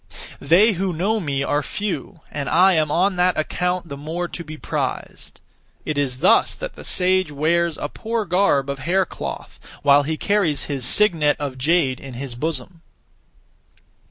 [0.39, 4.43] They who know me are few, and I am on that account (the more) to
[4.43, 5.39] be prized.
[5.85, 10.17] It is thus that the sage wears (a poor garb of) hair cloth, while he
[10.17, 12.81] carries his (signet of) jade in his bosom.